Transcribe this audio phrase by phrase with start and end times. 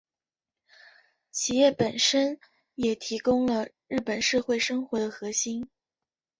[1.29, 2.39] 企业本身
[2.73, 5.69] 也提供了日本社会生活的核心。